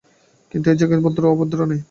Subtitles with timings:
[0.51, 1.79] কিন্তু এ জায়গায় ভদ্রও নেই অভদ্রও নেই।